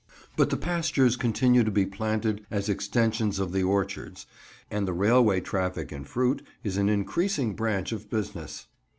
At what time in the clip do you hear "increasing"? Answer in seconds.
6.89-7.53